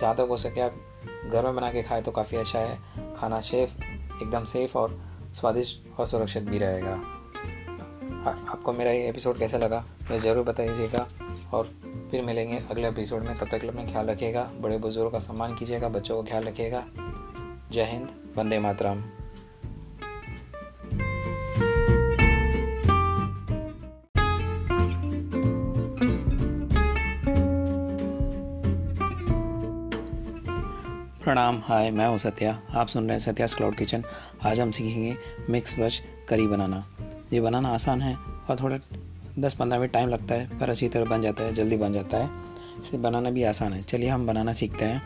जहाँ 0.00 0.14
तक 0.14 0.26
हो 0.30 0.36
सके 0.36 0.60
आप 0.60 0.74
घर 1.32 1.44
में 1.44 1.54
बना 1.56 1.72
के 1.72 1.82
खाए 1.82 2.02
तो 2.02 2.10
काफ़ी 2.10 2.36
अच्छा 2.36 2.58
है। 2.58 2.78
खाना 3.16 3.40
सेफ़ 3.40 3.76
एकदम 4.22 4.44
सेफ़ 4.44 4.78
और 4.78 5.00
स्वादिष्ट 5.34 6.00
और 6.00 6.06
सुरक्षित 6.06 6.42
भी 6.42 6.58
रहेगा। 6.58 7.00
आपको 8.26 8.72
मेरा 8.72 8.90
ये 8.90 9.08
एपिसोड 9.08 9.38
कैसा 9.38 9.58
लगा 9.58 9.84
मुझे 10.02 10.20
ज़रूर 10.20 10.44
बताइएगा 10.44 11.06
और 11.54 11.66
फिर 12.10 12.22
मिलेंगे 12.24 12.62
अगले 12.70 12.88
एपिसोड 12.88 13.22
में। 13.22 13.36
तब 13.38 13.48
तक 13.48 13.64
अपना 13.64 13.84
ख्याल 13.84 14.06
रखिएगा, 14.06 14.42
बड़े 14.60 14.78
बुज़ुर्गों 14.78 15.10
का 15.10 15.18
सम्मान 15.18 15.54
कीजिएगा, 15.54 15.88
बच्चों 15.88 16.22
का 16.22 16.30
ख्याल 16.30 16.44
रखिएगा। 16.44 16.84
जय 17.72 17.84
हिंद, 17.84 18.08
वंदे 18.36 18.58
मातरम। 18.58 19.02
प्रणाम, 31.24 31.60
हाय, 31.64 31.90
मैं 31.90 32.06
हूँ 32.06 32.18
सत्या। 32.18 32.58
आप 32.74 32.86
सुन 32.86 33.04
रहे 33.04 33.12
हैं 33.12 33.18
सत्यास 33.18 33.54
क्लाउड 33.54 33.76
किचन। 33.76 34.02
आज 34.46 34.60
हम 34.60 34.70
सीखेंगे 34.70 35.16
मिक्स 35.50 35.78
वेज 35.78 36.02
करी 36.28 36.46
बनाना। 36.46 36.84
ये 37.32 37.40
बनाना 37.40 37.68
आसान 37.68 38.00
है 38.00 38.16
और 38.16 38.56
थोड़ा 38.60 38.78
दस 39.38 39.54
पंद्रह 39.54 39.78
मिनट 39.78 39.92
टाइम 39.92 40.08
लगता 40.08 40.34
है, 40.34 40.58
पर 40.58 40.70
अच्छी 40.70 40.88
तरह 40.88 41.04
बन 41.04 41.22
जाता 41.22 41.42
है, 41.42 41.52
जल्दी 41.52 41.76
बन 41.76 41.92
जाता 41.92 42.18
है। 42.18 42.30
इसे 42.82 42.98
बनाना 42.98 43.30
भी 43.30 43.42
आसान 43.44 43.72
है। 43.72 43.82
चलिए 43.82 44.08
हम 44.08 44.26
बनाना 44.26 44.52
सीखते 44.52 44.84
हैं। 44.84 45.02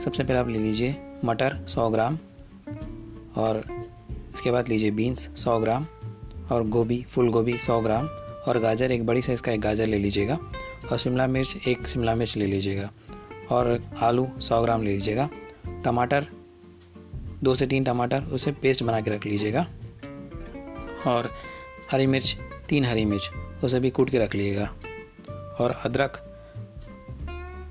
सबसे 0.00 0.24
पहले 0.24 0.38
आप 0.38 0.48
ले 0.48 0.58
लीजिए 0.58 0.96
मटर 1.24 1.64
सौ 1.68 1.90
ग्राम 1.90 2.18
और 3.36 3.62
इसके 4.34 4.50
बाद 4.50 4.68
लीजिए 4.68 4.90
बीन्स 4.90 5.28
सौ 5.36 5.58
ग्राम 5.60 5.86
और 6.50 6.68
गोभी 6.68 7.02
फुल 7.02 7.30
गोभी 7.30 7.58
सौ 7.58 7.80
ग्राम 7.80 8.06
और 8.48 8.58
गाजर, 8.58 8.92
एक 8.92 9.06
बड़ी 9.06 9.22
साइज़ 9.22 9.42
का 9.42 9.52
एक 9.52 9.60
गाजर 9.60 9.86
ले 9.86 9.98
लीजिएगा 9.98 10.38
और 10.92 10.98
शिमला 10.98 11.26
मिर्च, 11.26 11.56
एक 11.68 11.88
शिमला 11.88 12.14
मिर्च 12.14 12.36
ले 12.36 12.46
लीजिएगा 12.46 12.90
और 13.50 13.80
आलू 14.02 14.28
सौ 14.40 14.62
ग्राम 14.62 14.82
ले 14.82 14.90
लीजिएगा। 14.90 15.28
टमाटर, 15.84 16.26
दो 17.42 17.54
से 17.54 17.66
तीन 17.66 17.84
टमाटर, 17.84 18.22
उसे 18.22 18.52
पेस्ट 18.52 18.82
बना 18.82 19.00
के 19.00 19.10
रख 19.10 19.26
लीजिएगा। 19.26 19.66
और 21.06 21.34
हरी 21.92 22.06
मिर्च, 22.06 22.36
तीन 22.68 22.84
हरी 22.84 23.04
मिर्च, 23.04 23.30
उसे 23.64 23.80
भी 23.80 23.90
कूट 23.90 24.10
के 24.10 24.18
रख 24.18 24.34
लीजिएगा। 24.34 24.74
और 25.60 25.70
अदरक 25.70 26.20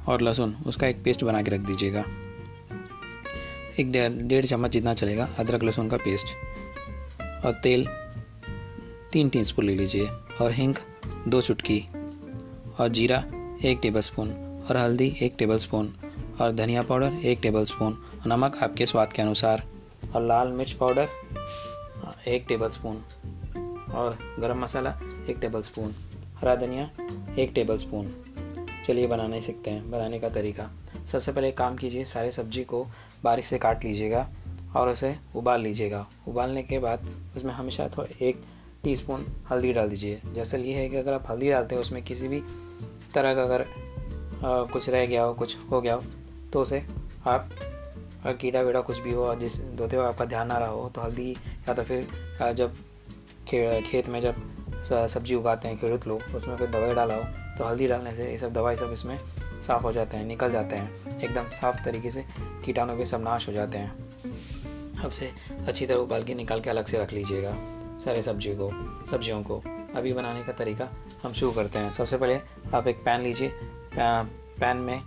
और 0.10 0.22
लहसुन, 0.22 0.56
उसका 0.68 0.88
एक 0.88 1.04
पेस्ट 1.04 1.24
बना 1.24 1.42
के 1.42 1.52
रख 1.52 1.60
दीजिएगा। 1.60 2.04
एक 3.80 3.92
डेढ़ 4.28 4.46
चम्मच 4.46 4.72
जितना 4.72 4.94
चलेगा 4.94 5.30
अदरक 5.40 5.64
लहसुन 5.64 5.90
का 5.90 5.98
पेस्ट। 5.98 6.28
और 7.46 7.52
तेल, 7.52 7.88
तीन 9.14 9.30
टी 9.30 9.44
स्पून 9.44 9.66
ले 9.66 9.76
लीजिए। 9.76 10.08
और 10.42 10.52
हिंग, 10.52 10.76
दो 11.28 11.42
चुटकी। 11.42 11.88
और 12.80 12.88
जीरा, 12.88 13.24
एक 13.66 13.80
टेबल 13.82 14.00
स्पून 14.00 14.30
और 14.70 14.78
हल्दी, 14.78 15.16
एक 15.22 15.36
टेबलस्पून। 15.38 15.94
और 16.42 16.52
धनिया 16.52 16.84
पाउडर, 16.84 17.08
एक 17.08 17.22
टेबल 17.22 17.42
टेबलस्पून 17.42 17.98
नमक 18.28 18.64
आपके 18.64 18.86
स्वाद 18.86 19.14
के 19.14 19.22
अनुसार। 19.22 19.68
और 20.16 20.22
लाल 20.22 20.48
मिर्च 20.48 20.72
पाउडर 20.72 21.10
एक 22.28 22.46
टेबल 22.48 22.70
स्पून 22.70 22.98
और 23.94 24.18
गरम 24.40 24.60
मसाला 24.60 24.90
एक 25.30 25.38
टेबल 25.38 25.62
स्पून 25.62 25.94
हरा 26.36 26.56
धनिया 26.56 26.84
एक 27.40 27.52
टेबल 27.56 27.78
स्पून 27.78 28.14
चलिए 28.88 29.08
बनाने 29.08 29.42
सीखते 29.42 29.72
हैं 29.72 29.90
बनाने 29.92 30.20
का 30.20 30.30
तरीका। 30.30 30.70
सबसे 31.12 31.32
पहले 31.32 31.48
एक 31.48 31.58
काम 31.58 31.76
कीजिए 31.76 32.06
सारे 32.06 32.32
सब्ज़ी 32.32 32.64
को 32.64 32.86
बारीक 33.24 33.46
से 33.46 33.58
काट 33.58 33.84
लीजिएगा 33.86 34.28
और 34.76 34.90
उसे 34.90 35.16
उबाल 35.36 35.62
लीजिएगा। 35.62 36.06
उबालने 36.28 36.64
के 36.64 36.80
बाद 36.80 37.08
उसमें 37.36 37.54
हमेशा 37.54 37.88
थोड़ा 37.98 38.26
एक 38.26 38.42
टीस्पून 38.84 39.26
हल्दी 39.52 39.74
डाल 39.74 39.90
दीजिए। 39.90 40.22
जैसे 40.34 40.58
ये 40.58 40.74
है 40.74 40.90
कि 40.90 40.98
अगर 40.98 41.14
आप 41.14 41.26
हल्दी 41.30 41.50
डालते 41.50 41.76
हो 41.76 41.82
उसमें 41.82 42.04
किसी 42.04 42.28
भी 42.28 42.42
तरह 43.14 43.36
का 43.36 43.44
अगर 43.44 43.62
आ, 43.62 44.64
कुछ 44.64 44.90
रह 44.90 45.06
गया 45.06 45.24
हो 45.24 45.34
कुछ 45.34 45.58
हो 45.72 45.82
गया 45.82 45.94
हो 45.94 46.04
तो 46.54 46.62
उसे 46.62 46.86
आप 47.28 47.50
कीड़ा 48.42 48.62
वीड़ा 48.62 48.82
कुछ 48.82 49.00
भी 49.00 49.12
हो 49.12 49.34
जिस 49.36 49.60
धोते 49.76 49.96
हुए 49.96 50.06
आपका 50.06 50.26
ध्यान 50.26 50.48
ना 50.48 50.58
रहा 50.58 50.68
हो 50.68 50.90
तो 50.90 51.02
हल्दी 51.02 51.36
या 51.70 51.74
तो 51.74 51.84
फिर 51.84 52.54
जब 52.56 52.76
खे, 53.48 53.82
खेत 53.82 54.10
में 54.10 54.20
जब 54.22 54.36
सब्ज़ी 54.84 55.36
उगाते 55.36 55.68
हैं 55.68 55.78
खेडूत 55.80 56.08
लोग 56.08 56.36
उसमें 56.36 56.58
कोई 56.58 56.68
दवाई 56.68 56.94
डाला 56.94 57.16
हो 57.16 57.24
तो 57.58 57.64
हल्दी 57.64 57.88
डालने 57.88 58.14
से 58.16 58.32
ये 58.32 58.38
सब 58.38 58.54
दवाई 58.54 58.76
सब 58.76 58.92
इसमें 58.94 59.18
साफ़ 59.62 59.84
हो 59.84 59.92
जाते 59.92 60.18
हैं 60.18 60.26
निकल 60.26 60.52
जाते 60.52 60.76
हैं। 60.76 61.20
एकदम 61.20 61.50
साफ़ 61.52 61.84
तरीके 61.86 62.12
से 62.12 62.26
कीटाणु 62.66 62.96
भी 62.96 63.06
सब 63.06 63.22
नाश 63.24 63.48
हो 63.48 63.54
जाते 63.54 63.78
हैं। 63.78 65.02
अब 65.04 65.12
से 65.12 65.32
अच्छी 65.68 65.86
तरह 65.86 65.98
उबाल 65.98 66.24
के 66.24 66.36
निकाल 66.36 66.62
के 66.62 66.70
अलग 66.70 66.86
से 66.86 67.00
रख 67.00 67.14
लीजिएगा 67.14 67.54
सारे 68.00 68.22
सब्ज़ी 68.22 68.54
को 68.56 68.70
सब्जियों 69.12 69.42
को। 69.44 69.62
अभी 69.96 70.14
बनाने 70.14 70.44
का 70.44 70.52
तरीका 70.54 70.90
हम 71.24 71.34
शुरू 71.34 71.52
करते 71.52 71.80
हैं। 71.80 71.92
सबसे 71.92 72.18
पहले 72.18 72.40
आप 72.76 72.88
एक 72.88 73.04
पैन 73.06 73.22
लीजिए 73.22 73.52
पैन 73.96 74.78
में 74.78 75.00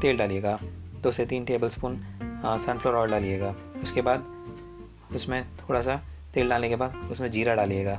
तेल 0.00 0.16
डालिएगा। 0.16 0.58
दो 1.02 1.12
से 1.12 1.26
तीन 1.26 1.44
टेबल 1.44 1.68
स्पून 1.68 1.96
सनफ्लावर 2.34 2.98
ऑयल 2.98 3.10
डालिएगा। 3.10 3.54
उसके 3.82 4.02
बाद 4.02 4.24
उसमें 5.14 5.44
थोड़ा 5.58 5.82
सा 5.82 6.00
तेल 6.34 6.48
डालने 6.48 6.68
के 6.68 6.76
बाद 6.76 7.08
उसमें 7.10 7.30
जीरा 7.30 7.54
डालिएगा। 7.54 7.98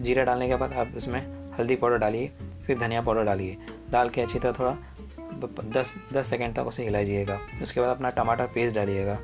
जीरा 0.00 0.24
डालने 0.24 0.48
के 0.48 0.56
बाद 0.56 0.72
आप 0.72 0.92
उसमें 0.96 1.20
हल्दी 1.58 1.76
पाउडर 1.76 1.98
डालिए, 1.98 2.30
फिर 2.66 2.78
धनिया 2.78 3.02
पाउडर 3.02 3.24
डालिए। 3.24 3.56
डाल 3.90 4.08
के 4.08 4.20
अच्छी 4.20 4.38
तरह 4.38 4.52
थोड़ा 4.52 4.76
दस 5.64 5.94
दस 6.12 6.30
सेकेंड 6.30 6.54
तक 6.54 6.66
उसे 6.66 6.84
हिलाइएगा। 6.84 7.38
उसके 7.62 7.80
बाद 7.80 7.90
अपना 7.90 8.10
टमाटर 8.10 8.46
पेस्ट 8.46 8.76
डालिएगा। 8.76 9.18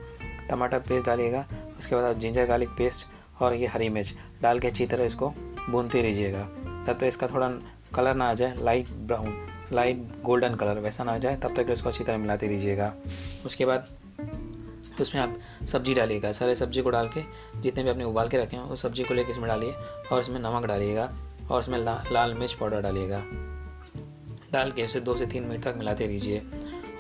टमाटर 0.51 0.79
पेस्ट 0.79 1.07
डालिएगा, 1.07 1.45
उसके 1.79 1.95
बाद 1.95 2.05
आप 2.05 2.19
जिंजर 2.19 2.47
गार्लिक 2.47 2.69
पेस्ट 2.69 3.07
और 3.43 3.55
ये 3.55 3.67
हरी 3.67 3.89
मिर्च 3.89 4.15
डाल 4.43 4.61
के 4.61 4.69
अच्छी 4.69 4.87
तरह 4.87 5.05
इसको 5.05 5.29
भूनते 5.71 6.03
रहिएगा। 6.03 6.43
तब 6.87 6.99
तक 7.01 7.05
इसका 7.05 7.27
थोड़ा 7.27 7.49
कलर 7.95 8.15
ना 8.15 8.31
आ 8.31 8.35
जाए, 8.35 8.55
light 8.59 8.89
brown, 8.89 9.47
light 9.73 10.09
golden 10.25 10.55
colour 10.55 10.79
वैसा 10.79 11.05
ना 11.05 11.13
आ 11.13 11.19
जाए, 11.19 11.37
तब 11.37 11.57
तक 11.57 11.71
इसको 11.71 11.89
अच्छी 11.89 12.05
तरह 12.05 12.19
मिलाते 12.19 12.49
रहिएगा। 12.49 12.95
उसके 13.47 13.65
बाद 13.65 13.89
उसमें 15.03 15.23
आप 15.23 15.39
सब्ज़ी 15.67 15.95
डालिएगा 15.95 16.33
सारे 16.33 16.55
सब्ज़ी 16.55 16.83
को 16.83 16.91
डाल 16.91 17.09
के 17.09 17.23
जितने 17.61 17.85
भी 17.85 17.91
आपने 17.91 18.05
उबाल 18.05 18.29
के 18.29 18.39
रखे 18.39 18.57
हैं 18.57 18.63
उस 18.65 18.83
सब्ज़ी 18.83 19.05
को 19.05 19.15
लेकर 19.15 19.31
इसमें 19.31 19.49
डालिए 19.49 19.73
और 20.13 20.21
इसमें 20.21 20.41
नमक 20.41 20.65
डालिएगा 20.65 21.13
और 21.51 21.61
इसमें 21.61 21.79
ला, 21.79 22.05
लाल 22.13 22.35
मिर्च 22.35 22.53
पाउडर 22.53 22.81
डालिएगा। 22.81 23.23
डाल 24.53 24.71
के 24.73 24.85
उसे 24.85 25.01
दो 25.01 25.17
से 25.17 25.27
तीन 25.27 25.45
मिनट 25.45 25.65
तक 25.65 25.75
मिलाते 25.79 26.07
रहिए 26.07 26.43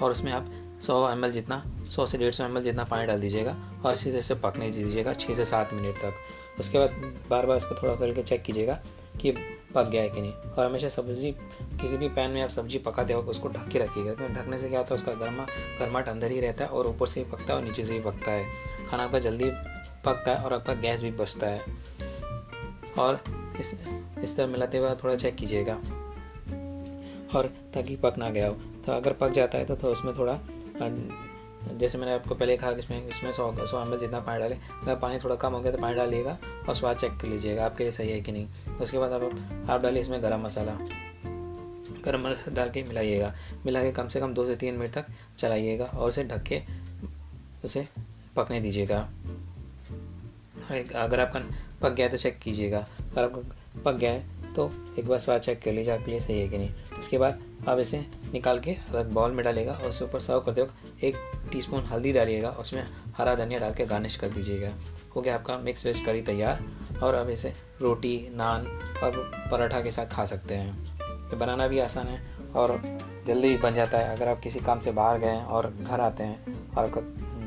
और 0.02 0.10
उसमें 0.10 0.32
आप 0.32 0.50
सौ 0.80 1.10
एम 1.10 1.26
जितना 1.26 1.62
सौ 1.90 2.06
से 2.06 2.18
डेढ़ 2.18 2.34
सौ 2.34 2.44
एम 2.44 2.60
जितना 2.60 2.84
पानी 2.84 3.06
डाल 3.06 3.20
दीजिएगा 3.20 3.56
और 3.84 3.92
इसी 3.92 4.22
से 4.22 4.34
पकने 4.34 4.70
दीजिएगा 4.70 5.12
छः 5.14 5.34
से 5.34 5.44
सात 5.44 5.72
मिनट 5.72 5.96
तक। 5.96 6.14
उसके 6.60 6.78
बाद 6.78 6.90
बार 7.30 7.46
बार 7.46 7.56
इसको 7.56 7.74
थोड़ा 7.82 7.94
करके 7.94 8.22
चेक 8.22 8.42
कीजिएगा 8.42 8.74
कि 9.20 9.32
पक 9.74 9.88
गया 9.88 10.02
है 10.02 10.08
कि 10.10 10.20
नहीं? 10.20 10.32
और 10.32 10.66
हमेशा 10.66 10.88
सब्ज़ी 10.88 11.32
किसी 11.80 11.96
भी 11.96 12.08
पैन 12.08 12.30
में 12.30 12.42
आप 12.42 12.50
सब्ज़ी 12.50 12.78
पकाते 12.78 13.12
हो 13.12 13.20
उसको 13.22 13.48
ढक 13.48 13.68
के 13.68 13.78
रखिएगा। 13.78 14.14
क्योंकि 14.14 14.34
ढकने 14.34 14.58
से 14.58 14.68
क्या 14.68 14.78
होता 14.78 14.94
है? 14.94 15.00
उसका 15.00 15.12
गर्मा 15.12 15.46
गर्माट 15.80 16.08
अंदर 16.08 16.30
ही 16.30 16.40
रहता 16.40 16.64
है 16.64 16.70
और 16.70 16.86
ऊपर 16.86 17.06
से 17.06 17.24
भी 17.24 17.30
पकता 17.30 17.52
है 17.52 17.58
और 17.58 17.64
नीचे 17.64 17.84
से 17.84 17.92
भी 17.92 18.00
पकता 18.00 18.30
है। 18.30 18.46
खाना 18.90 19.04
आपका 19.04 19.18
जल्दी 19.18 19.50
पकता 20.04 20.34
है 20.34 20.44
और 20.44 20.52
आपका 20.52 20.74
गैस 20.74 21.02
भी 21.02 21.10
बचता 21.10 21.46
है। 21.46 21.60
और 22.98 23.24
इस 23.60 23.86
इस 24.22 24.36
तरह 24.36 24.46
मिलाते 24.46 24.78
हुए 24.78 24.90
थोड़ा 24.94 25.16
चेक 25.16 25.36
कीजिएगा। 25.36 25.74
और 27.38 27.46
ताकि 27.46 27.96
पक 27.96 28.14
ना 28.18 28.30
गया 28.30 28.48
हो। 28.48 28.54
तो 28.54 28.92
अगर 28.92 29.12
पक 29.12 29.28
जाता 29.28 29.58
है 29.58 29.64
तो, 29.64 29.76
तो 29.76 29.92
उसमें 29.92 30.18
थोड़ा 30.18 30.38
जैसे 31.74 31.98
मैंने 31.98 32.14
आपको 32.14 32.34
पहले 32.34 32.56
कहा 32.56 32.72
कि 32.72 32.78
इसमें 32.78 33.08
इसमें 33.08 33.32
सौ 33.32 33.66
सौ 33.66 33.82
एम 33.82 33.96
जितना 33.96 34.20
पानी 34.20 34.40
डाले 34.40 34.54
अगर 34.54 34.96
पानी 34.96 35.18
थोड़ा 35.18 35.36
कम 35.36 35.52
हो 35.52 35.60
गया 35.60 35.72
तो 35.72 35.78
पानी 35.78 35.94
डालिएगा। 35.94 36.38
और 36.68 36.74
स्वाद 36.74 36.96
चेक 36.96 37.12
कर 37.12 37.28
लीजिएगा, 37.28 37.64
आपके 37.66 37.84
लिए 37.84 37.92
सही 37.92 38.10
है 38.10 38.20
कि 38.20 38.32
नहीं। 38.32 38.76
उसके 38.76 38.98
बाद 38.98 39.12
आप 39.12 39.22
आप 39.70 39.82
डालिए 39.82 40.02
इसमें 40.02 40.22
गरम 40.22 40.40
मसाला। 40.40 40.72
गरम 42.04 42.20
मसाला 42.20 42.54
डाल 42.54 42.70
के 42.70 42.82
मिलाइएगा। 42.82 43.34
मिला 43.66 43.82
के 43.82 43.92
कम 43.92 44.08
से 44.08 44.20
कम 44.20 44.34
दो 44.34 44.46
से 44.46 44.56
तीन 44.56 44.74
मिनट 44.74 44.92
तक 44.92 45.06
चलाइएगा 45.38 45.84
और 45.84 46.08
उसे 46.08 46.24
ढक 46.24 46.42
के 46.42 46.60
उसे 47.64 47.86
पकने 48.36 48.60
दीजिएगा। 48.60 48.98
अगर 50.96 51.20
आपका 51.20 51.40
पक 51.82 51.92
गया 51.92 52.08
तो 52.08 52.16
चेक 52.16 52.38
कीजिएगा। 52.38 52.78
अगर 52.78 53.22
आपका 53.22 53.82
पक 53.82 53.94
गया 53.94 54.10
है 54.12 54.54
तो 54.54 54.70
एक 54.98 55.06
बार 55.06 55.18
स्वाद 55.18 55.40
चेक 55.40 55.62
कर 55.62 55.72
लीजिए, 55.72 55.94
आपके 55.94 56.10
लिए 56.10 56.20
सही 56.20 56.40
है 56.40 56.48
कि 56.48 56.58
नहीं। 56.58 56.70
उसके 56.98 57.18
बाद 57.18 57.42
आप 57.68 57.78
इसे 57.78 58.04
निकाल 58.32 58.58
के 58.60 58.70
अलग 58.70 59.12
बाउल 59.12 59.32
में 59.32 59.44
डालेगा 59.44 59.72
और 59.72 59.88
उसके 59.88 60.04
ऊपर 60.04 60.20
सर्व 60.20 60.40
करते 60.40 60.62
वक्त 60.62 61.04
एक 61.04 61.16
टीस्पून 61.52 61.84
हल्दी 61.84 62.12
डालिएगा। 62.12 62.50
उसमें 62.50 62.86
हरा 63.18 63.34
धनिया 63.34 63.60
डाल 63.60 63.74
के 63.74 63.86
गार्निश 63.86 64.16
कर 64.16 64.28
दीजिएगा। 64.28 64.72
हो 65.16 65.20
गया 65.20 65.34
आपका 65.34 65.58
मिक्स 65.58 65.86
वेज 65.86 66.00
करी 66.00 66.22
तैयार। 66.22 66.64
और 67.02 67.14
अब 67.14 67.28
इसे 67.28 67.52
रोटी 67.80 68.16
नान 68.34 68.66
और 69.02 69.30
पराठा 69.50 69.80
के 69.80 69.90
साथ 69.90 70.06
खा 70.06 70.24
सकते 70.24 70.54
हैं। 70.54 70.96
ये 71.30 71.36
बनाना 71.36 71.68
भी 71.68 71.78
आसान 71.78 72.06
है 72.06 72.22
और 72.56 72.80
जल्दी 73.26 73.56
बन 73.56 73.74
जाता 73.74 73.98
है। 73.98 74.16
अगर 74.16 74.28
आप 74.28 74.40
किसी 74.40 74.60
काम 74.60 74.80
से 74.80 74.92
बाहर 74.92 75.18
गए 75.18 75.26
हैं 75.26 75.44
और 75.44 75.72
घर 75.80 76.00
आते 76.00 76.24
हैं 76.24 76.74
और 76.74 76.84
आपका 76.84 77.00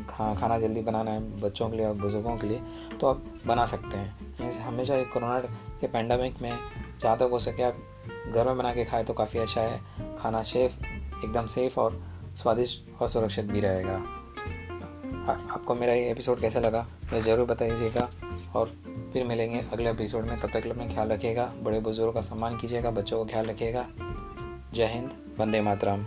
खा, 0.09 0.33
खाना 0.35 0.57
जल्दी 0.59 0.81
बनाना 0.81 1.11
है 1.11 1.41
बच्चों 1.41 1.69
के 1.69 1.77
लिए 1.77 1.85
और 1.85 1.93
बुज़ुर्गों 1.93 2.38
के 2.38 2.47
लिए 2.47 2.61
तो 3.01 3.07
आप 3.07 3.23
बना 3.47 3.65
सकते 3.65 3.97
हैं। 3.97 4.59
हमेशा 4.61 5.01
कोरोना 5.03 5.39
के 5.81 5.88
पैंडमिक 5.88 6.41
में 6.41 6.51
जहाँ 7.01 7.17
तक 7.17 7.29
हो 7.31 7.39
सके 7.39 7.63
आप 7.63 7.77
घर 8.33 8.45
में 8.45 8.57
बना 8.57 8.73
के 8.73 8.85
खाए 8.85 9.03
तो 9.03 9.13
काफ़ी 9.13 9.39
अच्छा 9.39 9.61
है। 9.61 9.79
खाना 10.22 10.44
सेफ़ 10.44 10.74
एकदम 11.25 11.46
सेफ़ 11.48 11.80
और 11.80 12.01
स्वादिष्ट 12.38 13.01
और 13.01 13.10
सुरक्षित 13.10 13.46
भी 13.46 13.60
रहेगा। 13.60 13.96
आपको 15.54 15.75
मेरा 15.75 15.94
ये 15.94 16.10
एपिसोड 16.12 16.40
कैसा 16.42 16.60
लगा 16.60 16.86
मुझे 17.04 17.22
ज़रूर 17.22 17.46
बताइएगा 17.46 18.10
और 18.56 18.72
फिर 19.13 19.24
मिलेंगे 19.24 19.60
अगले 19.74 19.90
एपिसोड 19.90 20.25
में। 20.25 20.40
तब 20.40 20.50
तक 20.50 20.68
अपना 20.68 20.88
ख्याल 20.88 21.10
रखिएगा, 21.10 21.46
बड़े 21.63 21.80
बुज़ुर्गों 21.80 22.13
का 22.13 22.22
सम्मान 22.22 22.58
कीजिएगा, 22.58 22.92
बच्चों 22.92 23.24
का 23.25 23.32
ख्याल 23.32 23.46
रखिएगा। 23.46 23.88
जय 24.74 24.86
हिंद, 24.86 25.12
वंदे 25.40 25.62
मातरम। 25.62 26.06